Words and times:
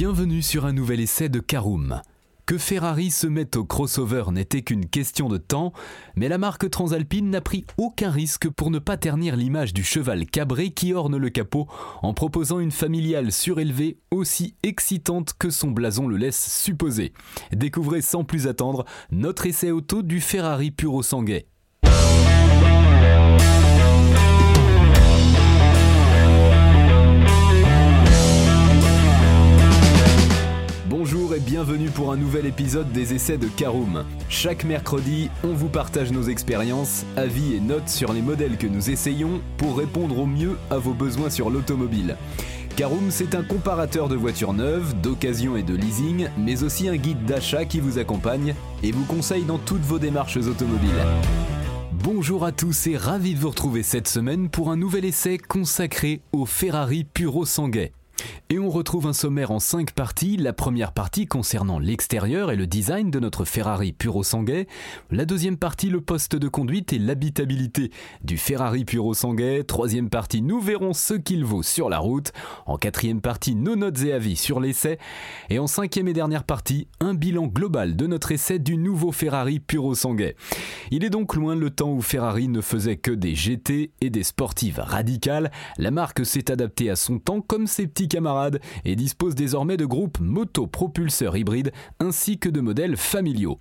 Bienvenue 0.00 0.40
sur 0.40 0.64
un 0.64 0.72
nouvel 0.72 0.98
essai 1.00 1.28
de 1.28 1.40
Caroom. 1.40 2.00
Que 2.46 2.56
Ferrari 2.56 3.10
se 3.10 3.26
mette 3.26 3.56
au 3.56 3.66
crossover 3.66 4.24
n'était 4.32 4.62
qu'une 4.62 4.86
question 4.86 5.28
de 5.28 5.36
temps, 5.36 5.74
mais 6.16 6.30
la 6.30 6.38
marque 6.38 6.70
transalpine 6.70 7.28
n'a 7.28 7.42
pris 7.42 7.66
aucun 7.76 8.10
risque 8.10 8.48
pour 8.48 8.70
ne 8.70 8.78
pas 8.78 8.96
ternir 8.96 9.36
l'image 9.36 9.74
du 9.74 9.84
cheval 9.84 10.24
cabré 10.24 10.70
qui 10.70 10.94
orne 10.94 11.18
le 11.18 11.28
capot 11.28 11.68
en 12.00 12.14
proposant 12.14 12.60
une 12.60 12.70
familiale 12.70 13.30
surélevée 13.30 13.98
aussi 14.10 14.54
excitante 14.62 15.34
que 15.38 15.50
son 15.50 15.70
blason 15.70 16.08
le 16.08 16.16
laisse 16.16 16.50
supposer. 16.50 17.12
Découvrez 17.52 18.00
sans 18.00 18.24
plus 18.24 18.46
attendre 18.46 18.86
notre 19.10 19.44
essai 19.44 19.70
auto 19.70 20.00
du 20.00 20.22
Ferrari 20.22 20.70
Puro 20.70 21.02
Sanguet. 21.02 21.46
Bienvenue 31.50 31.90
pour 31.90 32.12
un 32.12 32.16
nouvel 32.16 32.46
épisode 32.46 32.92
des 32.92 33.12
essais 33.12 33.36
de 33.36 33.48
Caroom. 33.48 34.04
Chaque 34.28 34.62
mercredi, 34.62 35.30
on 35.42 35.52
vous 35.52 35.68
partage 35.68 36.12
nos 36.12 36.22
expériences, 36.22 37.04
avis 37.16 37.56
et 37.56 37.60
notes 37.60 37.88
sur 37.88 38.12
les 38.12 38.22
modèles 38.22 38.56
que 38.56 38.68
nous 38.68 38.88
essayons 38.88 39.40
pour 39.56 39.76
répondre 39.76 40.16
au 40.20 40.26
mieux 40.26 40.56
à 40.70 40.78
vos 40.78 40.94
besoins 40.94 41.28
sur 41.28 41.50
l'automobile. 41.50 42.16
Caroom, 42.76 43.10
c'est 43.10 43.34
un 43.34 43.42
comparateur 43.42 44.08
de 44.08 44.14
voitures 44.14 44.52
neuves, 44.52 44.94
d'occasion 45.00 45.56
et 45.56 45.64
de 45.64 45.74
leasing, 45.74 46.28
mais 46.38 46.62
aussi 46.62 46.88
un 46.88 46.96
guide 46.96 47.24
d'achat 47.24 47.64
qui 47.64 47.80
vous 47.80 47.98
accompagne 47.98 48.54
et 48.84 48.92
vous 48.92 49.04
conseille 49.06 49.42
dans 49.42 49.58
toutes 49.58 49.82
vos 49.82 49.98
démarches 49.98 50.36
automobiles. 50.36 51.04
Bonjour 51.90 52.44
à 52.44 52.52
tous 52.52 52.86
et 52.86 52.96
ravi 52.96 53.34
de 53.34 53.40
vous 53.40 53.50
retrouver 53.50 53.82
cette 53.82 54.06
semaine 54.06 54.50
pour 54.50 54.70
un 54.70 54.76
nouvel 54.76 55.04
essai 55.04 55.36
consacré 55.36 56.20
au 56.30 56.46
Ferrari 56.46 57.02
Puro 57.02 57.44
Sanguet. 57.44 57.90
Et 58.52 58.58
on 58.58 58.68
retrouve 58.68 59.06
un 59.06 59.12
sommaire 59.12 59.52
en 59.52 59.60
cinq 59.60 59.92
parties. 59.92 60.36
La 60.36 60.52
première 60.52 60.92
partie 60.92 61.26
concernant 61.26 61.78
l'extérieur 61.78 62.50
et 62.50 62.56
le 62.56 62.66
design 62.66 63.10
de 63.10 63.20
notre 63.20 63.44
Ferrari 63.44 63.92
Puro 63.92 64.24
Sanguet. 64.24 64.66
La 65.10 65.24
deuxième 65.24 65.56
partie, 65.56 65.88
le 65.88 66.00
poste 66.00 66.34
de 66.34 66.48
conduite 66.48 66.92
et 66.92 66.98
l'habitabilité 66.98 67.92
du 68.24 68.38
Ferrari 68.38 68.84
Puro 68.84 69.14
Sanguet. 69.14 69.62
Troisième 69.62 70.10
partie, 70.10 70.42
nous 70.42 70.60
verrons 70.60 70.92
ce 70.92 71.14
qu'il 71.14 71.44
vaut 71.44 71.62
sur 71.62 71.88
la 71.88 71.98
route. 71.98 72.32
En 72.66 72.76
quatrième 72.76 73.20
partie, 73.20 73.54
nos 73.54 73.76
notes 73.76 74.02
et 74.02 74.12
avis 74.12 74.36
sur 74.36 74.58
l'essai. 74.58 74.98
Et 75.48 75.58
en 75.58 75.68
cinquième 75.68 76.08
et 76.08 76.12
dernière 76.12 76.44
partie, 76.44 76.88
un 76.98 77.14
bilan 77.14 77.46
global 77.46 77.94
de 77.94 78.06
notre 78.08 78.32
essai 78.32 78.58
du 78.58 78.76
nouveau 78.76 79.12
Ferrari 79.12 79.60
Puro 79.60 79.94
Sanguet. 79.94 80.34
Il 80.90 81.04
est 81.04 81.10
donc 81.10 81.36
loin 81.36 81.54
le 81.54 81.70
temps 81.70 81.92
où 81.92 82.00
Ferrari 82.00 82.48
ne 82.48 82.60
faisait 82.60 82.96
que 82.96 83.12
des 83.12 83.34
GT 83.34 83.92
et 84.00 84.10
des 84.10 84.24
sportives 84.24 84.80
radicales. 84.80 85.52
La 85.78 85.90
marque 85.90 86.26
s'est 86.26 86.50
adaptée 86.50 86.90
à 86.90 86.96
son 86.96 87.18
temps 87.18 87.40
comme 87.40 87.66
ses 87.66 87.86
petits 87.86 88.08
camarades 88.10 88.60
et 88.84 88.96
dispose 88.96 89.34
désormais 89.34 89.78
de 89.78 89.86
groupes 89.86 90.20
moto-propulseurs 90.20 91.36
hybrides 91.36 91.72
ainsi 92.00 92.38
que 92.38 92.50
de 92.50 92.60
modèles 92.60 92.98
familiaux. 92.98 93.58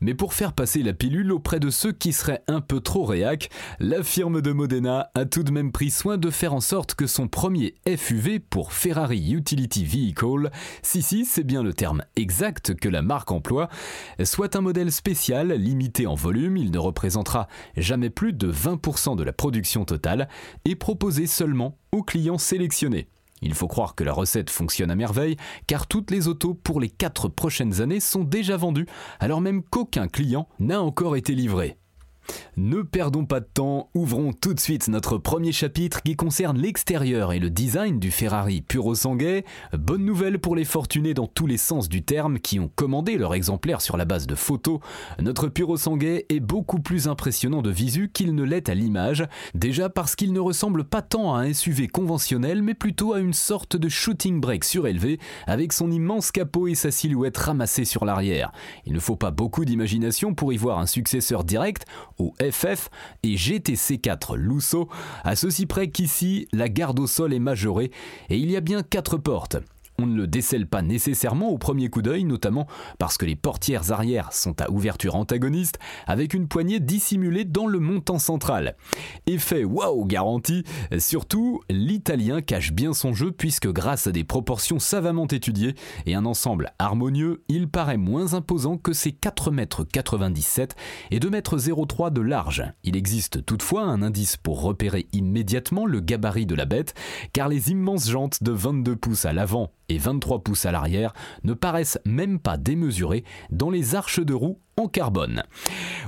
Mais 0.00 0.14
pour 0.14 0.34
faire 0.34 0.52
passer 0.52 0.82
la 0.82 0.92
pilule 0.92 1.32
auprès 1.32 1.60
de 1.60 1.70
ceux 1.70 1.92
qui 1.92 2.12
seraient 2.12 2.42
un 2.46 2.60
peu 2.60 2.80
trop 2.80 3.04
réac, 3.04 3.50
la 3.80 4.02
firme 4.02 4.40
de 4.40 4.52
Modena 4.52 5.10
a 5.14 5.24
tout 5.24 5.42
de 5.42 5.50
même 5.50 5.72
pris 5.72 5.90
soin 5.90 6.16
de 6.16 6.30
faire 6.30 6.54
en 6.54 6.60
sorte 6.60 6.94
que 6.94 7.06
son 7.06 7.28
premier 7.28 7.74
FUV 7.86 8.38
pour 8.38 8.72
Ferrari 8.72 9.32
Utility 9.32 9.84
Vehicle, 9.84 10.50
si 10.82 11.02
si 11.02 11.24
c'est 11.24 11.44
bien 11.44 11.62
le 11.62 11.74
terme 11.74 12.02
exact 12.16 12.74
que 12.74 12.88
la 12.88 13.02
marque 13.02 13.32
emploie, 13.32 13.68
soit 14.24 14.56
un 14.56 14.60
modèle 14.60 14.92
spécial 14.92 15.52
limité 15.52 16.06
en 16.06 16.14
volume, 16.14 16.56
il 16.56 16.70
ne 16.70 16.78
représentera 16.78 17.48
jamais 17.76 18.10
plus 18.10 18.32
de 18.32 18.52
20% 18.52 19.16
de 19.16 19.24
la 19.24 19.32
production 19.32 19.84
totale, 19.84 20.28
et 20.64 20.76
proposé 20.76 21.26
seulement 21.26 21.76
aux 21.92 22.02
clients 22.02 22.38
sélectionnés. 22.38 23.08
Il 23.42 23.54
faut 23.54 23.68
croire 23.68 23.94
que 23.94 24.04
la 24.04 24.12
recette 24.12 24.50
fonctionne 24.50 24.90
à 24.90 24.96
merveille, 24.96 25.36
car 25.66 25.86
toutes 25.86 26.10
les 26.10 26.28
autos 26.28 26.54
pour 26.54 26.80
les 26.80 26.90
4 26.90 27.28
prochaines 27.28 27.80
années 27.80 28.00
sont 28.00 28.24
déjà 28.24 28.56
vendues, 28.56 28.86
alors 29.20 29.40
même 29.40 29.62
qu'aucun 29.62 30.08
client 30.08 30.48
n'a 30.58 30.82
encore 30.82 31.16
été 31.16 31.34
livré. 31.34 31.78
Ne 32.56 32.82
perdons 32.82 33.24
pas 33.24 33.38
de 33.38 33.46
temps, 33.46 33.88
ouvrons 33.94 34.32
tout 34.32 34.52
de 34.52 34.58
suite 34.58 34.88
notre 34.88 35.16
premier 35.16 35.52
chapitre 35.52 36.02
qui 36.02 36.16
concerne 36.16 36.58
l'extérieur 36.58 37.32
et 37.32 37.38
le 37.38 37.50
design 37.50 38.00
du 38.00 38.10
Ferrari 38.10 38.62
Puro 38.62 38.96
Sanguet. 38.96 39.44
Bonne 39.72 40.04
nouvelle 40.04 40.40
pour 40.40 40.56
les 40.56 40.64
fortunés 40.64 41.14
dans 41.14 41.28
tous 41.28 41.46
les 41.46 41.56
sens 41.56 41.88
du 41.88 42.02
terme 42.02 42.40
qui 42.40 42.58
ont 42.58 42.70
commandé 42.74 43.16
leur 43.16 43.34
exemplaire 43.34 43.80
sur 43.80 43.96
la 43.96 44.04
base 44.04 44.26
de 44.26 44.34
photos. 44.34 44.80
Notre 45.20 45.46
Puro 45.46 45.76
Sanguet 45.76 46.26
est 46.28 46.40
beaucoup 46.40 46.80
plus 46.80 47.06
impressionnant 47.06 47.62
de 47.62 47.70
visu 47.70 48.10
qu'il 48.12 48.34
ne 48.34 48.42
l'est 48.42 48.68
à 48.68 48.74
l'image, 48.74 49.24
déjà 49.54 49.88
parce 49.88 50.16
qu'il 50.16 50.32
ne 50.32 50.40
ressemble 50.40 50.82
pas 50.82 51.02
tant 51.02 51.36
à 51.36 51.42
un 51.42 51.52
SUV 51.52 51.86
conventionnel 51.86 52.62
mais 52.62 52.74
plutôt 52.74 53.12
à 53.12 53.20
une 53.20 53.34
sorte 53.34 53.76
de 53.76 53.88
shooting 53.88 54.40
brake 54.40 54.64
surélevé 54.64 55.20
avec 55.46 55.72
son 55.72 55.92
immense 55.92 56.32
capot 56.32 56.66
et 56.66 56.74
sa 56.74 56.90
silhouette 56.90 57.36
ramassée 57.36 57.84
sur 57.84 58.04
l'arrière. 58.04 58.50
Il 58.84 58.94
ne 58.94 59.00
faut 59.00 59.16
pas 59.16 59.30
beaucoup 59.30 59.64
d'imagination 59.64 60.34
pour 60.34 60.52
y 60.52 60.56
voir 60.56 60.78
un 60.80 60.86
successeur 60.86 61.44
direct 61.44 61.84
au 62.18 62.34
FF 62.40 62.88
et 63.22 63.34
GTC4 63.34 64.36
Lusso, 64.36 64.88
à 65.24 65.36
ceci 65.36 65.66
près 65.66 65.88
qu'ici, 65.88 66.48
la 66.52 66.68
garde 66.68 66.98
au 67.00 67.06
sol 67.06 67.32
est 67.32 67.38
majorée 67.38 67.90
et 68.28 68.36
il 68.38 68.50
y 68.50 68.56
a 68.56 68.60
bien 68.60 68.82
quatre 68.82 69.16
portes. 69.16 69.56
On 70.00 70.06
ne 70.06 70.14
le 70.14 70.28
décèle 70.28 70.68
pas 70.68 70.80
nécessairement 70.80 71.48
au 71.48 71.58
premier 71.58 71.90
coup 71.90 72.02
d'œil, 72.02 72.22
notamment 72.22 72.68
parce 73.00 73.18
que 73.18 73.26
les 73.26 73.34
portières 73.34 73.90
arrière 73.90 74.32
sont 74.32 74.60
à 74.60 74.70
ouverture 74.70 75.16
antagoniste, 75.16 75.80
avec 76.06 76.34
une 76.34 76.46
poignée 76.46 76.78
dissimulée 76.78 77.44
dans 77.44 77.66
le 77.66 77.80
montant 77.80 78.20
central. 78.20 78.76
Effet 79.26 79.64
waouh 79.64 80.04
garanti, 80.04 80.62
surtout 80.98 81.62
l'italien 81.68 82.42
cache 82.42 82.72
bien 82.72 82.92
son 82.92 83.12
jeu 83.12 83.32
puisque 83.32 83.66
grâce 83.66 84.06
à 84.06 84.12
des 84.12 84.22
proportions 84.22 84.78
savamment 84.78 85.26
étudiées 85.26 85.74
et 86.06 86.14
un 86.14 86.26
ensemble 86.26 86.70
harmonieux, 86.78 87.42
il 87.48 87.66
paraît 87.68 87.96
moins 87.96 88.34
imposant 88.34 88.76
que 88.76 88.92
ses 88.92 89.10
4,97 89.10 90.60
m 90.60 90.68
et 91.10 91.18
2,03 91.18 92.06
m 92.06 92.14
de 92.14 92.20
large. 92.20 92.64
Il 92.84 92.96
existe 92.96 93.44
toutefois 93.44 93.82
un 93.82 94.02
indice 94.02 94.36
pour 94.36 94.62
repérer 94.62 95.08
immédiatement 95.12 95.86
le 95.86 95.98
gabarit 95.98 96.46
de 96.46 96.54
la 96.54 96.66
bête, 96.66 96.94
car 97.32 97.48
les 97.48 97.72
immenses 97.72 98.08
jantes 98.08 98.44
de 98.44 98.52
22 98.52 98.94
pouces 98.94 99.24
à 99.24 99.32
l'avant 99.32 99.72
et 99.88 99.98
23 99.98 100.40
pouces 100.40 100.66
à 100.66 100.72
l'arrière 100.72 101.12
ne 101.44 101.54
paraissent 101.54 101.98
même 102.04 102.38
pas 102.38 102.56
démesurés 102.56 103.24
dans 103.50 103.70
les 103.70 103.94
arches 103.94 104.20
de 104.20 104.34
roue 104.34 104.58
en 104.78 104.86
carbone. 104.86 105.42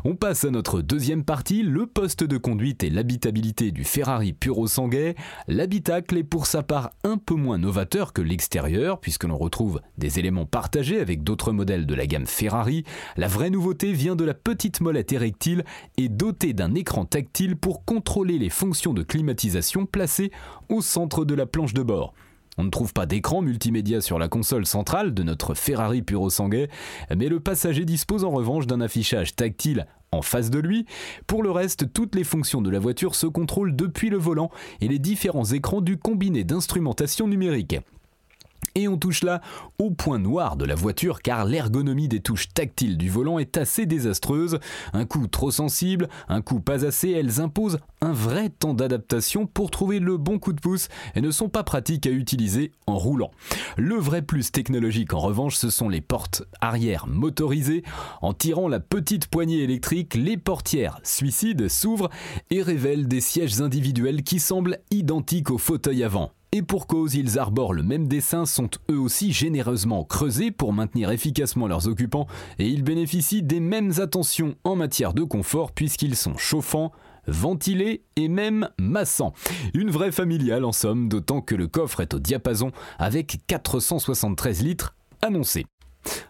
On 0.05 0.15
passe 0.15 0.45
à 0.45 0.51
notre 0.51 0.81
deuxième 0.81 1.25
partie, 1.25 1.63
le 1.63 1.87
poste 1.87 2.23
de 2.23 2.39
conduite 2.39 2.85
et 2.85 2.91
l'habitabilité 2.91 3.73
du 3.73 3.85
Ferrari 3.85 4.33
Puro 4.33 4.67
Sanguet. 4.67 5.17
L'habitacle 5.49 6.17
est 6.17 6.25
pour 6.25 6.47
sa 6.47 6.63
part 6.63 6.91
un 7.03 7.19
peu 7.19 7.35
moins 7.35 7.59
novateur 7.59 8.13
que 8.13 8.23
l'extérieur, 8.23 9.01
puisque 9.01 9.25
l'on 9.25 9.37
retrouve 9.37 9.81
des 9.99 10.19
éléments 10.19 10.47
partagés 10.47 11.01
avec 11.01 11.25
d'autres 11.25 11.53
modèles 11.53 11.87
de 11.87 11.95
la 11.95 12.07
gamme 12.07 12.27
Ferrari. 12.27 12.85
La 13.17 13.29
vraie 13.29 13.51
nouveauté 13.51 13.93
vient 13.93 14.17
de 14.17 14.25
la 14.25 14.35
petite 14.35 14.81
molette 14.81 15.12
érectile 15.12 15.65
et 15.97 16.09
dotée 16.09 16.53
d'un 16.53 16.75
écran 16.75 17.05
tactile 17.05 17.57
pour 17.57 17.85
contrôler 17.85 18.39
les 18.39 18.51
fonctions 18.51 18.95
de 18.95 19.03
climatisation 19.03 19.85
placées 19.85 20.31
au 20.69 20.81
centre 20.81 21.25
de 21.25 21.35
la 21.35 21.47
planche 21.47 21.75
de 21.75 21.83
bord. 21.83 22.15
On 22.59 22.65
ne 22.65 22.71
trouve 22.71 22.93
pas 22.93 23.06
d'écran 23.06 23.43
multimédia 23.43 24.00
sur 24.00 24.19
la 24.19 24.28
console 24.28 24.66
centrale 24.66 25.15
de 25.15 25.22
notre 25.22 25.55
Ferrari 25.55 26.03
Puro 26.03 26.31
Sanguet, 26.31 26.69
mais 27.16 27.28
le 27.28 27.41
passager 27.41 27.84
dispose 27.84 28.25
en 28.25 28.31
revanche 28.31 28.66
d'un 28.66 28.81
affichage 28.81 29.34
tactile 29.34 29.87
en 30.12 30.22
face 30.22 30.50
de 30.50 30.59
lui. 30.59 30.87
Pour 31.27 31.43
le 31.43 31.50
reste, 31.50 31.93
toutes 31.93 32.15
les 32.15 32.25
fonctions 32.25 32.62
de 32.62 32.71
la 32.71 32.78
voiture 32.78 33.15
se 33.15 33.27
contrôlent 33.27 33.77
depuis 33.77 34.11
le 34.11 34.19
volant 34.19 34.50
et 34.81 34.88
les 34.88 34.99
différents 34.99 35.44
écrans 35.44 35.81
du 35.81 35.97
combiné 35.97 36.44
d'instrumentation 36.44 37.28
numérique. 37.28 37.77
Et 38.75 38.88
on 38.88 38.97
touche 38.97 39.25
là 39.25 39.41
au 39.78 39.91
point 39.91 40.19
noir 40.19 40.56
de 40.56 40.65
la 40.65 40.75
voiture 40.75 41.22
car 41.22 41.44
l'ergonomie 41.44 42.09
des 42.09 42.21
touches 42.21 42.53
tactiles 42.53 42.97
du 42.97 43.09
volant 43.09 43.38
est 43.38 43.56
assez 43.56 43.87
désastreuse. 43.87 44.59
Un 44.93 45.04
coup 45.04 45.26
trop 45.26 45.50
sensible, 45.50 46.09
un 46.28 46.41
coup 46.41 46.60
pas 46.60 46.84
assez, 46.84 47.10
elles 47.10 47.41
imposent 47.41 47.78
un 48.00 48.12
vrai 48.12 48.49
temps 48.49 48.75
d'adaptation 48.75 49.47
pour 49.47 49.70
trouver 49.70 49.99
le 49.99 50.16
bon 50.16 50.38
coup 50.38 50.53
de 50.53 50.60
pouce 50.60 50.88
et 51.15 51.20
ne 51.20 51.31
sont 51.31 51.49
pas 51.49 51.65
pratiques 51.65 52.06
à 52.06 52.10
utiliser 52.10 52.72
en 52.87 52.97
roulant. 52.97 53.31
Le 53.76 53.97
vrai 53.97 54.23
plus 54.23 54.52
technologique 54.52 55.14
en 55.14 55.20
revanche, 55.20 55.56
ce 55.56 55.70
sont 55.70 55.88
les 55.88 56.00
portes 56.00 56.44
arrière 56.61 57.06
motorisées. 57.06 57.82
En 58.23 58.32
tirant 58.32 58.69
la 58.69 58.81
petite 58.81 59.26
poignée 59.26 59.62
électrique, 59.62 60.14
les 60.14 60.37
portières 60.37 61.00
suicides 61.02 61.69
s'ouvrent 61.69 62.11
et 62.50 62.62
révèlent 62.62 63.08
des 63.08 63.20
sièges 63.20 63.61
individuels 63.61 64.23
qui 64.23 64.38
semblent 64.38 64.79
identiques 64.90 65.50
au 65.50 65.58
fauteuil 65.58 66.05
avant. 66.05 66.31
Et 66.52 66.62
pour 66.62 66.88
cause, 66.88 67.14
ils 67.14 67.38
arborent 67.38 67.75
le 67.75 67.85
même 67.85 68.08
dessin, 68.08 68.44
sont 68.44 68.70
eux 68.91 68.99
aussi 68.99 69.32
généreusement 69.32 70.02
creusés 70.02 70.50
pour 70.50 70.73
maintenir 70.73 71.12
efficacement 71.12 71.69
leurs 71.69 71.87
occupants, 71.87 72.26
et 72.58 72.67
ils 72.67 72.82
bénéficient 72.82 73.44
des 73.44 73.61
mêmes 73.61 73.93
attentions 73.99 74.56
en 74.64 74.75
matière 74.75 75.14
de 75.14 75.23
confort 75.23 75.70
puisqu'ils 75.70 76.17
sont 76.17 76.37
chauffants, 76.37 76.91
ventilés 77.29 78.02
et 78.17 78.26
même 78.26 78.69
massants. 78.81 79.32
Une 79.75 79.91
vraie 79.91 80.11
familiale 80.11 80.64
en 80.64 80.73
somme, 80.73 81.08
d'autant 81.08 81.41
que 81.41 81.55
le 81.55 81.69
coffre 81.69 82.00
est 82.00 82.14
au 82.14 82.19
diapason 82.19 82.73
avec 82.99 83.38
473 83.47 84.62
litres 84.62 84.97
annoncés. 85.23 85.67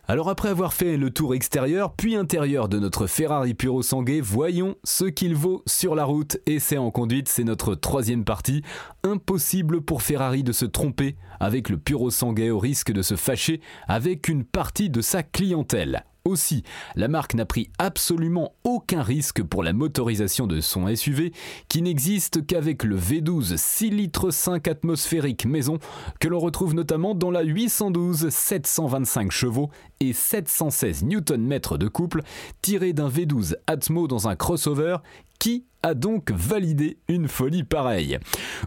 Alors 0.06 0.28
après 0.28 0.48
avoir 0.48 0.72
fait 0.72 0.96
le 0.96 1.10
tour 1.10 1.34
extérieur 1.34 1.94
puis 1.94 2.16
intérieur 2.16 2.68
de 2.68 2.78
notre 2.78 3.06
Ferrari 3.06 3.54
Puro 3.54 3.82
Sangue, 3.82 4.20
voyons 4.22 4.74
ce 4.82 5.04
qu'il 5.04 5.36
vaut 5.36 5.62
sur 5.66 5.94
la 5.94 6.04
route. 6.04 6.38
Et 6.46 6.58
c'est 6.58 6.78
en 6.78 6.90
conduite, 6.90 7.28
c'est 7.28 7.44
notre 7.44 7.74
troisième 7.74 8.24
partie. 8.24 8.62
Impossible 9.04 9.80
pour 9.82 10.02
Ferrari 10.02 10.42
de 10.42 10.52
se 10.52 10.64
tromper 10.64 11.16
avec 11.38 11.68
le 11.68 11.78
Puro 11.78 12.10
Sangue 12.10 12.48
au 12.50 12.58
risque 12.58 12.92
de 12.92 13.02
se 13.02 13.14
fâcher 13.14 13.60
avec 13.86 14.28
une 14.28 14.44
partie 14.44 14.90
de 14.90 15.00
sa 15.00 15.22
clientèle. 15.22 16.04
Aussi, 16.24 16.64
la 16.96 17.08
marque 17.08 17.34
n'a 17.34 17.46
pris 17.46 17.70
absolument 17.78 18.54
aucun 18.64 19.02
risque 19.02 19.42
pour 19.42 19.62
la 19.62 19.72
motorisation 19.72 20.46
de 20.46 20.60
son 20.60 20.94
SUV 20.94 21.32
qui 21.68 21.80
n'existe 21.80 22.46
qu'avec 22.46 22.84
le 22.84 22.98
V12 22.98 23.56
6 23.56 23.90
litres 23.90 24.30
5 24.30 24.68
atmosphérique 24.68 25.46
maison 25.46 25.78
que 26.20 26.28
l'on 26.28 26.38
retrouve 26.38 26.74
notamment 26.74 27.14
dans 27.14 27.30
la 27.30 27.42
812 27.42 28.28
725 28.28 29.30
chevaux 29.30 29.70
et 30.00 30.12
716 30.12 31.04
Nm 31.04 31.60
de 31.78 31.88
couple 31.88 32.22
tiré 32.60 32.92
d'un 32.92 33.08
V12 33.08 33.54
Atmo 33.66 34.06
dans 34.06 34.28
un 34.28 34.36
crossover 34.36 34.98
qui 35.38 35.64
a 35.82 35.94
donc 35.94 36.30
validé 36.30 36.98
une 37.08 37.28
folie 37.28 37.64
pareille. 37.64 38.18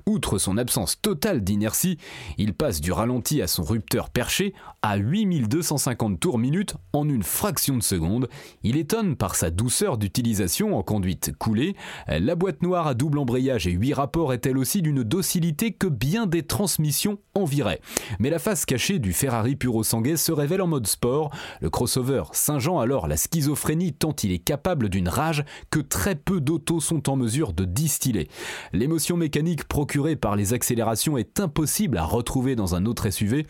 Outre 0.05 0.37
son 0.37 0.57
absence 0.57 0.99
totale 1.01 1.43
d'inertie, 1.43 1.97
il 2.37 2.53
passe 2.53 2.81
du 2.81 2.91
ralenti 2.91 3.41
à 3.41 3.47
son 3.47 3.63
rupteur 3.63 4.09
perché 4.09 4.53
à 4.81 4.97
8250 4.97 6.19
tours 6.19 6.39
minute 6.39 6.75
en 6.93 7.07
une 7.07 7.23
fraction 7.23 7.77
de 7.77 7.83
seconde. 7.83 8.27
Il 8.63 8.77
étonne 8.77 9.15
par 9.15 9.35
sa 9.35 9.51
douceur 9.51 9.97
d'utilisation 9.97 10.77
en 10.77 10.83
conduite 10.83 11.33
coulée. 11.37 11.75
La 12.07 12.35
boîte 12.35 12.61
noire 12.63 12.87
à 12.87 12.93
double 12.93 13.19
embrayage 13.19 13.67
et 13.67 13.71
8 13.71 13.93
rapports 13.93 14.33
est 14.33 14.45
elle 14.45 14.57
aussi 14.57 14.81
d'une 14.81 15.03
docilité 15.03 15.71
que 15.71 15.87
bien 15.87 16.25
des 16.25 16.43
transmissions 16.43 17.19
enviraient. 17.35 17.81
Mais 18.19 18.29
la 18.29 18.39
face 18.39 18.65
cachée 18.65 18.99
du 18.99 19.13
Ferrari 19.13 19.55
Puro 19.55 19.83
Sangue 19.83 20.15
se 20.15 20.31
révèle 20.31 20.61
en 20.61 20.67
mode 20.67 20.87
sport. 20.87 21.31
Le 21.61 21.69
crossover 21.69 22.23
Saint-Jean 22.31 22.79
alors 22.79 23.07
la 23.07 23.17
schizophrénie 23.17 23.93
tant 23.93 24.15
il 24.23 24.31
est 24.31 24.39
capable 24.39 24.89
d'une 24.89 25.09
rage 25.09 25.45
que 25.69 25.79
très 25.79 26.15
peu 26.15 26.41
d'autos 26.41 26.79
sont 26.79 27.02
en 27.07 27.15
mesure 27.15 27.53
de 27.53 27.65
distiller. 27.65 28.27
L'émotion 28.71 29.17
mécanique 29.17 29.65
procurée 29.65 30.15
par 30.15 30.35
les 30.35 30.53
accélérations 30.53 31.17
est 31.17 31.39
impossible 31.39 31.97
à 31.97 32.03
retrouver 32.03 32.55
dans 32.55 32.75
un 32.75 32.85
autre 32.85 33.09
SUV 33.09 33.45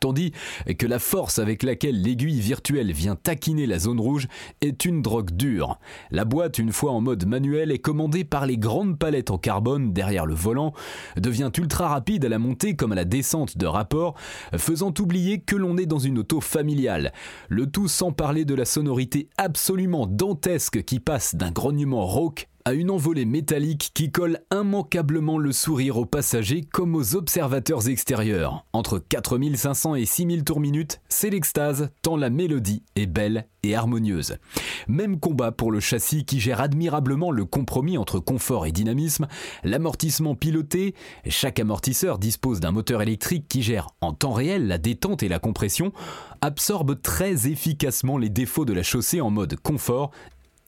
Tandis 0.00 0.32
que 0.78 0.86
la 0.86 0.98
force 0.98 1.38
avec 1.38 1.62
laquelle 1.62 2.00
l'aiguille 2.00 2.40
virtuelle 2.40 2.92
vient 2.92 3.16
taquiner 3.16 3.66
la 3.66 3.78
zone 3.78 4.00
rouge 4.00 4.28
est 4.60 4.84
une 4.84 5.02
drogue 5.02 5.32
dure. 5.32 5.78
La 6.10 6.24
boîte, 6.24 6.58
une 6.58 6.72
fois 6.72 6.92
en 6.92 7.00
mode 7.00 7.26
manuel, 7.26 7.72
est 7.72 7.78
commandée 7.78 8.24
par 8.24 8.46
les 8.46 8.58
grandes 8.58 8.98
palettes 8.98 9.30
en 9.30 9.38
carbone 9.38 9.92
derrière 9.92 10.26
le 10.26 10.34
volant, 10.34 10.72
devient 11.16 11.50
ultra 11.56 11.88
rapide 11.88 12.24
à 12.24 12.28
la 12.28 12.38
montée 12.38 12.76
comme 12.76 12.92
à 12.92 12.96
la 12.96 13.04
descente 13.04 13.58
de 13.58 13.66
rapport, 13.66 14.14
faisant 14.56 14.94
oublier 14.98 15.40
que 15.40 15.56
l'on 15.56 15.76
est 15.76 15.86
dans 15.86 15.98
une 15.98 16.18
auto 16.18 16.40
familiale. 16.40 17.12
Le 17.48 17.66
tout 17.66 17.88
sans 17.88 18.12
parler 18.12 18.44
de 18.44 18.54
la 18.54 18.64
sonorité 18.64 19.28
absolument 19.36 20.06
dantesque 20.06 20.84
qui 20.84 21.00
passe 21.00 21.34
d'un 21.34 21.50
grognement 21.50 22.06
rauque 22.06 22.48
une 22.74 22.90
envolée 22.90 23.24
métallique 23.24 23.90
qui 23.94 24.10
colle 24.10 24.40
immanquablement 24.52 25.38
le 25.38 25.52
sourire 25.52 25.96
aux 25.96 26.06
passagers 26.06 26.62
comme 26.62 26.94
aux 26.94 27.14
observateurs 27.14 27.88
extérieurs. 27.88 28.64
Entre 28.72 28.98
4500 28.98 29.94
et 29.94 30.04
6000 30.04 30.44
tours 30.44 30.60
minutes, 30.60 31.00
c'est 31.08 31.30
l'extase 31.30 31.90
tant 32.02 32.16
la 32.16 32.30
mélodie 32.30 32.82
est 32.96 33.06
belle 33.06 33.46
et 33.62 33.74
harmonieuse. 33.74 34.36
Même 34.86 35.18
combat 35.18 35.52
pour 35.52 35.72
le 35.72 35.80
châssis 35.80 36.24
qui 36.24 36.40
gère 36.40 36.60
admirablement 36.60 37.30
le 37.30 37.44
compromis 37.44 37.98
entre 37.98 38.18
confort 38.18 38.66
et 38.66 38.72
dynamisme, 38.72 39.26
l'amortissement 39.64 40.34
piloté, 40.34 40.94
chaque 41.26 41.60
amortisseur 41.60 42.18
dispose 42.18 42.60
d'un 42.60 42.72
moteur 42.72 43.02
électrique 43.02 43.46
qui 43.48 43.62
gère 43.62 43.88
en 44.00 44.12
temps 44.12 44.32
réel 44.32 44.66
la 44.66 44.78
détente 44.78 45.22
et 45.22 45.28
la 45.28 45.38
compression, 45.38 45.92
absorbe 46.40 47.00
très 47.00 47.48
efficacement 47.48 48.18
les 48.18 48.30
défauts 48.30 48.64
de 48.64 48.72
la 48.72 48.82
chaussée 48.82 49.20
en 49.20 49.30
mode 49.30 49.56
confort 49.56 50.10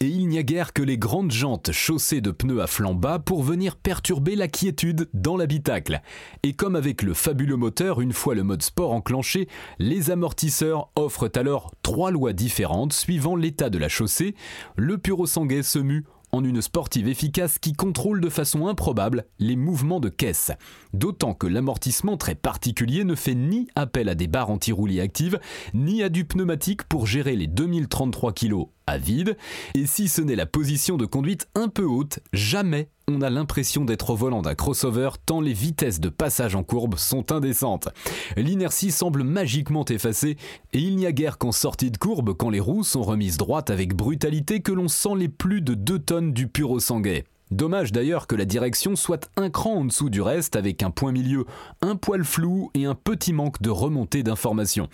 et 0.03 0.07
il 0.07 0.29
n'y 0.29 0.39
a 0.39 0.43
guère 0.43 0.73
que 0.73 0.83
les 0.83 0.97
grandes 0.97 1.31
jantes 1.31 1.73
chaussées 1.73 2.23
de 2.23 2.31
pneus 2.31 2.63
à 2.63 2.67
flanc 2.67 2.95
bas 2.95 3.19
pour 3.19 3.43
venir 3.43 3.77
perturber 3.77 4.35
la 4.35 4.49
quiétude 4.49 5.11
dans 5.13 5.37
l'habitacle. 5.37 6.01
Et 6.43 6.55
comme 6.55 6.75
avec 6.75 7.03
le 7.03 7.13
fabuleux 7.13 7.57
moteur, 7.57 8.01
une 8.01 8.15
fois 8.15 8.35
le 8.35 8.43
mode 8.43 8.63
sport 8.63 8.93
enclenché, 8.93 9.47
les 9.79 10.11
amortisseurs 10.11 10.89
offrent 10.97 11.31
alors 11.35 11.71
trois 11.83 12.11
lois 12.11 12.33
différentes 12.33 12.95
suivant 12.95 13.37
l'état 13.37 13.69
de 13.69 13.77
la 13.77 13.91
chaussée. 13.91 14.35
Le 14.75 14.97
Puro 14.97 15.27
Sanguet 15.27 15.63
se 15.63 15.79
mue 15.79 16.07
en 16.33 16.45
une 16.45 16.63
sportive 16.63 17.09
efficace 17.09 17.59
qui 17.59 17.75
contrôle 17.75 18.23
de 18.23 18.29
façon 18.31 18.69
improbable 18.69 19.27
les 19.39 19.57
mouvements 19.57 20.01
de 20.01 20.09
caisse. 20.09 20.51
D'autant 20.95 21.35
que 21.35 21.47
l'amortissement 21.47 22.17
très 22.17 22.37
particulier 22.37 23.05
ne 23.05 23.15
fait 23.15 23.35
ni 23.35 23.69
appel 23.75 24.09
à 24.09 24.15
des 24.15 24.29
barres 24.29 24.51
anti-roulis 24.51 25.01
actives, 25.01 25.41
ni 25.75 26.03
à 26.03 26.09
du 26.09 26.25
pneumatique 26.25 26.85
pour 26.85 27.07
gérer 27.07 27.37
les 27.37 27.49
2033 27.49 28.33
kg 28.33 28.67
vide. 28.99 29.37
Et 29.75 29.87
si 29.87 30.09
ce 30.09 30.23
n'est 30.23 30.37
la 30.37 30.47
position 30.47 30.97
de 30.97 31.07
conduite 31.07 31.49
un 31.55 31.69
peu 31.69 31.85
haute, 31.85 32.21
jamais 32.33 32.89
on 33.09 33.23
a 33.23 33.31
l'impression 33.31 33.85
d'être 33.85 34.11
au 34.11 34.17
volant 34.17 34.43
d'un 34.43 34.55
crossover 34.55 35.11
tant 35.27 35.41
les 35.41 35.53
vitesses 35.53 36.01
de 36.01 36.09
passage 36.09 36.55
en 36.55 36.63
courbe 36.63 36.97
sont 36.97 37.33
indécentes. 37.33 37.89
L'inertie 38.37 38.93
semble 38.93 39.25
magiquement 39.25 39.85
effacée 39.85 40.37
et 40.73 40.79
il 40.79 40.97
n'y 40.97 41.07
a 41.07 41.13
guère 41.13 41.39
qu'en 41.39 41.53
sortie 41.53 41.91
de 41.91 41.97
courbe 41.97 42.35
quand 42.35 42.51
les 42.51 42.61
roues 42.61 42.85
sont 42.85 43.03
remises 43.03 43.37
droites 43.37 43.71
avec 43.71 43.95
brutalité 43.95 44.61
que 44.61 44.73
l'on 44.73 44.89
sent 44.89 45.17
les 45.17 45.29
plus 45.29 45.61
de 45.61 45.75
2 45.75 45.99
tonnes 45.99 46.33
du 46.33 46.47
pur 46.47 46.81
sanguet. 46.81 47.25
Dommage 47.51 47.91
d'ailleurs 47.91 48.29
que 48.29 48.37
la 48.37 48.45
direction 48.45 48.95
soit 48.95 49.29
un 49.37 49.51
cran 49.51 49.79
en 49.79 49.85
dessous 49.85 50.09
du 50.09 50.23
reste 50.23 50.55
avec 50.55 50.85
un 50.85 50.93
point 50.93 51.11
milieu 51.11 51.47
un 51.81 51.97
poil 51.97 52.25
flou 52.25 52.71
et 52.75 52.85
un 52.85 52.95
petit 52.95 53.33
manque 53.33 53.61
de 53.61 53.71
remontée 53.71 54.23
d'informations. 54.23 54.89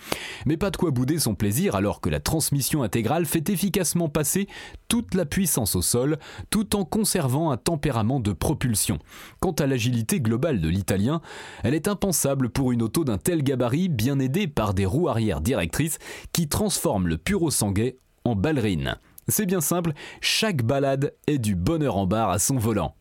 Mais 0.47 0.57
pas 0.57 0.71
de 0.71 0.77
quoi 0.77 0.89
bouder 0.89 1.19
son 1.19 1.35
plaisir 1.35 1.75
alors 1.75 2.01
que 2.01 2.09
la 2.09 2.19
transmission 2.19 2.81
intégrale 2.81 3.27
fait 3.27 3.49
efficacement 3.49 4.09
passer 4.09 4.47
toute 4.87 5.13
la 5.13 5.25
puissance 5.25 5.75
au 5.75 5.83
sol 5.83 6.17
tout 6.49 6.75
en 6.75 6.83
conservant 6.83 7.51
un 7.51 7.57
tempérament 7.57 8.19
de 8.19 8.33
propulsion. 8.33 8.97
Quant 9.39 9.51
à 9.51 9.67
l'agilité 9.67 10.19
globale 10.19 10.59
de 10.59 10.69
l'italien, 10.69 11.21
elle 11.63 11.75
est 11.75 11.87
impensable 11.87 12.49
pour 12.49 12.71
une 12.71 12.81
auto 12.81 13.03
d'un 13.03 13.19
tel 13.19 13.43
gabarit 13.43 13.87
bien 13.87 14.17
aidée 14.17 14.47
par 14.47 14.73
des 14.73 14.87
roues 14.87 15.09
arrière 15.09 15.41
directrices 15.41 15.99
qui 16.33 16.47
transforment 16.47 17.07
le 17.07 17.17
puro 17.19 17.51
sanguet 17.51 17.97
en 18.23 18.35
ballerine. 18.35 18.97
C'est 19.27 19.45
bien 19.45 19.61
simple, 19.61 19.93
chaque 20.21 20.63
balade 20.63 21.13
est 21.27 21.37
du 21.37 21.55
bonheur 21.55 21.97
en 21.97 22.07
barre 22.07 22.29
à 22.29 22.39
son 22.39 22.57
volant. 22.57 22.95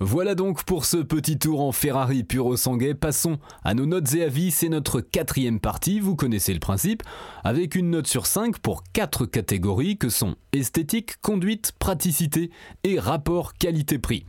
Voilà 0.00 0.34
donc 0.34 0.64
pour 0.64 0.84
ce 0.84 0.98
petit 0.98 1.38
tour 1.38 1.60
en 1.60 1.72
Ferrari 1.72 2.24
Puro 2.24 2.56
Sanguet. 2.56 2.94
Passons 2.94 3.38
à 3.62 3.74
nos 3.74 3.86
notes 3.86 4.14
et 4.14 4.22
avis. 4.22 4.50
C'est 4.50 4.68
notre 4.68 5.00
quatrième 5.00 5.60
partie, 5.60 6.00
vous 6.00 6.16
connaissez 6.16 6.52
le 6.54 6.60
principe, 6.60 7.02
avec 7.42 7.74
une 7.74 7.90
note 7.90 8.06
sur 8.06 8.26
5 8.26 8.58
pour 8.58 8.84
quatre 8.92 9.26
catégories 9.26 9.98
que 9.98 10.08
sont 10.08 10.36
esthétique, 10.52 11.20
conduite, 11.20 11.72
praticité 11.78 12.50
et 12.84 12.98
rapport 12.98 13.54
qualité-prix. 13.54 14.24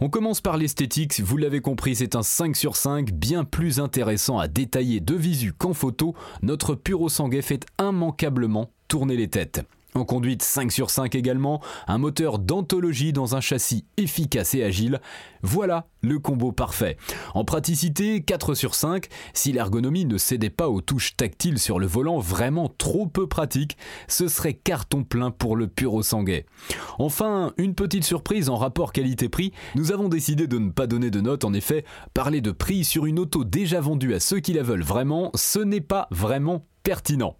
On 0.00 0.08
commence 0.08 0.40
par 0.40 0.56
l'esthétique, 0.56 1.20
vous 1.20 1.36
l'avez 1.36 1.60
compris, 1.60 1.96
c'est 1.96 2.14
un 2.14 2.22
5 2.22 2.56
sur 2.56 2.76
5, 2.76 3.12
bien 3.12 3.44
plus 3.44 3.80
intéressant 3.80 4.38
à 4.38 4.48
détailler 4.48 5.00
de 5.00 5.14
visu 5.14 5.52
qu'en 5.52 5.74
photo. 5.74 6.14
Notre 6.42 6.74
Puro 6.74 7.08
Sanguet 7.08 7.42
fait 7.42 7.66
immanquablement 7.80 8.70
tourner 8.88 9.16
les 9.16 9.28
têtes. 9.28 9.62
En 9.96 10.04
conduite 10.04 10.42
5 10.42 10.70
sur 10.72 10.90
5 10.90 11.14
également, 11.14 11.62
un 11.86 11.96
moteur 11.96 12.38
d'anthologie 12.38 13.14
dans 13.14 13.34
un 13.34 13.40
châssis 13.40 13.86
efficace 13.96 14.54
et 14.54 14.62
agile. 14.62 15.00
Voilà 15.40 15.86
le 16.02 16.18
combo 16.18 16.52
parfait. 16.52 16.98
En 17.32 17.46
praticité 17.46 18.20
4 18.22 18.54
sur 18.54 18.74
5, 18.74 19.06
si 19.32 19.52
l'ergonomie 19.52 20.04
ne 20.04 20.18
cédait 20.18 20.50
pas 20.50 20.68
aux 20.68 20.82
touches 20.82 21.16
tactiles 21.16 21.58
sur 21.58 21.78
le 21.78 21.86
volant 21.86 22.18
vraiment 22.18 22.68
trop 22.68 23.06
peu 23.06 23.26
pratique, 23.26 23.78
ce 24.06 24.28
serait 24.28 24.52
carton 24.52 25.02
plein 25.02 25.30
pour 25.30 25.56
le 25.56 25.66
pur 25.66 26.04
sanguet. 26.04 26.44
Enfin, 26.98 27.54
une 27.56 27.74
petite 27.74 28.04
surprise 28.04 28.50
en 28.50 28.56
rapport 28.56 28.92
qualité-prix, 28.92 29.52
nous 29.76 29.92
avons 29.92 30.10
décidé 30.10 30.46
de 30.46 30.58
ne 30.58 30.72
pas 30.72 30.86
donner 30.86 31.10
de 31.10 31.22
notes 31.22 31.46
en 31.46 31.54
effet, 31.54 31.86
parler 32.12 32.42
de 32.42 32.50
prix 32.50 32.84
sur 32.84 33.06
une 33.06 33.18
auto 33.18 33.44
déjà 33.44 33.80
vendue 33.80 34.12
à 34.12 34.20
ceux 34.20 34.40
qui 34.40 34.52
la 34.52 34.62
veulent 34.62 34.82
vraiment, 34.82 35.30
ce 35.34 35.60
n'est 35.60 35.80
pas 35.80 36.06
vraiment 36.10 36.66
pertinent. 36.82 37.38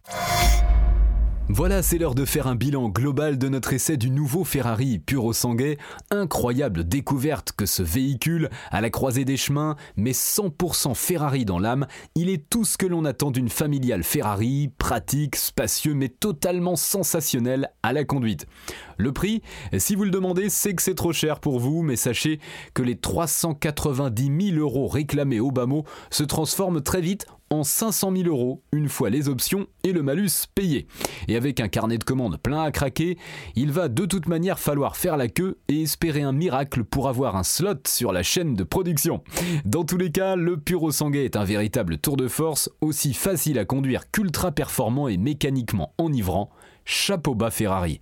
Voilà, 1.49 1.81
c'est 1.81 1.99
l'heure 1.99 2.17
de 2.17 2.25
faire 2.25 2.49
un 2.49 2.57
bilan 2.57 2.89
global 2.89 3.39
de 3.39 3.49
notre 3.49 3.73
essai 3.73 3.97
du 3.97 4.11
nouveau 4.11 4.43
Ferrari 4.43 4.99
Puro 4.99 5.33
Sangue. 5.33 5.77
Incroyable 6.11 6.83
découverte 6.83 7.53
que 7.53 7.67
ce 7.67 7.85
véhicule, 7.85 8.51
à 8.73 8.81
la 8.81 8.91
croisée 8.91 9.25
des 9.25 9.37
chemins, 9.37 9.77
mais 9.97 10.11
100% 10.11 10.97
Ferrari 10.97 11.45
dans 11.45 11.61
l'âme, 11.61 11.87
il 12.17 12.31
est 12.31 12.51
tout 12.51 12.65
ce 12.65 12.77
que 12.77 12.87
l'on 12.87 13.05
attend 13.05 13.31
d'une 13.31 13.49
familiale 13.49 14.03
Ferrari, 14.03 14.73
pratique, 14.77 15.37
spacieux, 15.37 15.95
mais 15.95 16.09
totalement 16.09 16.75
sensationnel 16.75 17.71
à 17.85 17.93
la 17.93 18.03
conduite. 18.03 18.49
Le 18.97 19.13
prix, 19.13 19.41
si 19.79 19.95
vous 19.95 20.05
le 20.05 20.11
demandez, 20.11 20.49
c'est 20.51 20.75
que 20.75 20.83
c'est 20.83 20.97
trop 20.97 21.13
cher 21.13 21.39
pour 21.39 21.61
vous, 21.61 21.83
mais 21.83 21.97
sachez 21.97 22.41
que 22.75 22.83
les 22.83 22.97
390 22.97 24.51
000 24.51 24.61
euros 24.61 24.89
réclamés 24.89 25.39
au 25.39 25.53
bas 25.53 25.67
se 26.11 26.25
transforment 26.25 26.81
très 26.81 27.01
vite 27.01 27.27
en 27.51 27.65
500 27.65 28.13
000 28.17 28.29
euros 28.29 28.63
une 28.73 28.89
fois 28.89 29.11
les 29.11 29.29
options 29.29 29.67
et 29.85 29.93
le 29.93 30.03
malus 30.03 30.47
payé. 30.55 30.87
Et 31.29 31.37
avec 31.37 31.61
un 31.61 31.69
carnet 31.69 31.99
de 31.99 32.05
commandes 32.05 32.39
plein 32.39 32.63
à 32.63 32.71
craquer, 32.71 33.19
il 33.55 33.73
va 33.73 33.89
de 33.89 34.05
toute 34.05 34.29
manière 34.29 34.59
falloir 34.59 34.97
faire 34.97 35.17
la 35.17 35.29
queue 35.29 35.59
et 35.69 35.83
espérer 35.83 36.23
un 36.23 36.33
miracle 36.33 36.85
pour 36.85 37.09
avoir 37.09 37.37
un 37.37 37.43
slot 37.43 37.87
sur 37.87 38.13
la 38.13 38.23
chaîne 38.23 38.55
de 38.55 38.65
production. 38.65 39.23
Dans 39.65 39.85
tous 39.85 39.99
les 39.99 40.11
cas, 40.11 40.37
le 40.37 40.57
Puro 40.57 40.91
Sanguet 40.91 41.25
est 41.25 41.37
un 41.37 41.45
véritable 41.45 41.99
tour 41.99 42.17
de 42.17 42.29
force, 42.29 42.71
aussi 42.81 43.15
facile 43.15 43.59
à 43.59 43.65
conduire 43.65 44.11
qu'ultra 44.11 44.53
performant 44.53 45.09
et 45.09 45.17
mécaniquement 45.17 45.93
enivrant. 45.99 46.51
Chapeau 46.85 47.35
bas 47.35 47.51
Ferrari. 47.51 48.01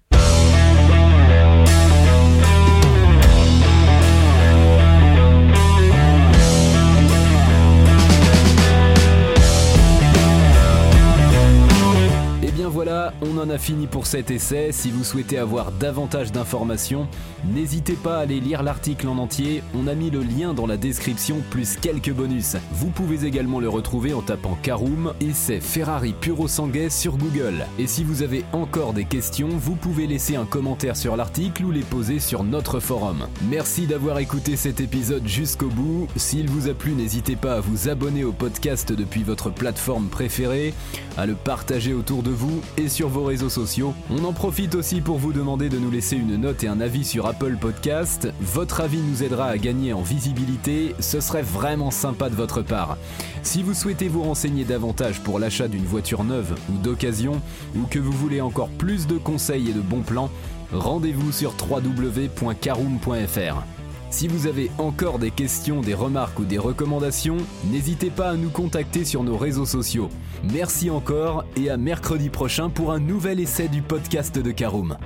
On 13.22 13.38
en 13.38 13.50
a 13.50 13.58
fini 13.58 13.86
pour 13.86 14.06
cet 14.06 14.30
essai. 14.30 14.70
Si 14.72 14.90
vous 14.90 15.04
souhaitez 15.04 15.38
avoir 15.38 15.72
davantage 15.72 16.32
d'informations, 16.32 17.08
n'hésitez 17.44 17.94
pas 17.94 18.18
à 18.18 18.20
aller 18.20 18.40
lire 18.40 18.62
l'article 18.62 19.08
en 19.08 19.18
entier. 19.18 19.62
On 19.74 19.86
a 19.86 19.94
mis 19.94 20.10
le 20.10 20.22
lien 20.22 20.54
dans 20.54 20.66
la 20.66 20.76
description 20.76 21.42
plus 21.50 21.76
quelques 21.76 22.12
bonus. 22.12 22.56
Vous 22.72 22.90
pouvez 22.90 23.26
également 23.26 23.60
le 23.60 23.68
retrouver 23.68 24.14
en 24.14 24.22
tapant 24.22 24.56
Caroom 24.62 25.12
c'est 25.34 25.60
Ferrari 25.60 26.14
Puro 26.18 26.48
Sanguet 26.48 26.90
sur 26.90 27.16
Google. 27.16 27.66
Et 27.78 27.86
si 27.86 28.04
vous 28.04 28.22
avez 28.22 28.44
encore 28.52 28.92
des 28.92 29.04
questions, 29.04 29.48
vous 29.48 29.74
pouvez 29.74 30.06
laisser 30.06 30.36
un 30.36 30.44
commentaire 30.44 30.96
sur 30.96 31.16
l'article 31.16 31.64
ou 31.64 31.70
les 31.70 31.82
poser 31.82 32.18
sur 32.20 32.44
notre 32.44 32.80
forum. 32.80 33.26
Merci 33.50 33.86
d'avoir 33.86 34.18
écouté 34.18 34.56
cet 34.56 34.80
épisode 34.80 35.26
jusqu'au 35.26 35.68
bout. 35.68 36.08
S'il 36.16 36.48
vous 36.48 36.68
a 36.68 36.74
plu, 36.74 36.92
n'hésitez 36.92 37.36
pas 37.36 37.54
à 37.54 37.60
vous 37.60 37.88
abonner 37.88 38.24
au 38.24 38.32
podcast 38.32 38.92
depuis 38.92 39.22
votre 39.22 39.50
plateforme 39.50 40.06
préférée, 40.06 40.72
à 41.16 41.26
le 41.26 41.34
partager 41.34 41.92
autour 41.92 42.22
de 42.22 42.30
vous 42.30 42.60
et 42.76 42.88
vos 43.08 43.24
réseaux 43.24 43.48
sociaux. 43.48 43.94
On 44.10 44.24
en 44.24 44.32
profite 44.32 44.74
aussi 44.74 45.00
pour 45.00 45.18
vous 45.18 45.32
demander 45.32 45.68
de 45.68 45.78
nous 45.78 45.90
laisser 45.90 46.16
une 46.16 46.36
note 46.36 46.64
et 46.64 46.68
un 46.68 46.80
avis 46.80 47.04
sur 47.04 47.26
Apple 47.26 47.56
Podcast. 47.60 48.28
Votre 48.40 48.80
avis 48.80 49.00
nous 49.00 49.22
aidera 49.22 49.46
à 49.46 49.58
gagner 49.58 49.92
en 49.92 50.02
visibilité, 50.02 50.94
ce 51.00 51.20
serait 51.20 51.42
vraiment 51.42 51.90
sympa 51.90 52.30
de 52.30 52.34
votre 52.34 52.62
part. 52.62 52.96
Si 53.42 53.62
vous 53.62 53.74
souhaitez 53.74 54.08
vous 54.08 54.22
renseigner 54.22 54.64
davantage 54.64 55.20
pour 55.20 55.38
l'achat 55.38 55.68
d'une 55.68 55.84
voiture 55.84 56.24
neuve 56.24 56.54
ou 56.72 56.78
d'occasion, 56.78 57.40
ou 57.76 57.82
que 57.88 57.98
vous 57.98 58.12
voulez 58.12 58.40
encore 58.40 58.70
plus 58.70 59.06
de 59.06 59.18
conseils 59.18 59.70
et 59.70 59.74
de 59.74 59.80
bons 59.80 60.02
plans, 60.02 60.30
rendez-vous 60.72 61.32
sur 61.32 61.54
www.caroom.fr. 61.70 63.73
Si 64.14 64.28
vous 64.28 64.46
avez 64.46 64.70
encore 64.78 65.18
des 65.18 65.32
questions, 65.32 65.80
des 65.80 65.92
remarques 65.92 66.38
ou 66.38 66.44
des 66.44 66.56
recommandations, 66.56 67.38
n'hésitez 67.64 68.10
pas 68.10 68.28
à 68.28 68.36
nous 68.36 68.48
contacter 68.48 69.04
sur 69.04 69.24
nos 69.24 69.36
réseaux 69.36 69.66
sociaux. 69.66 70.08
Merci 70.52 70.88
encore 70.88 71.44
et 71.56 71.68
à 71.68 71.76
mercredi 71.76 72.30
prochain 72.30 72.70
pour 72.70 72.92
un 72.92 73.00
nouvel 73.00 73.40
essai 73.40 73.66
du 73.66 73.82
podcast 73.82 74.38
de 74.38 74.52
Caroom. 74.52 74.96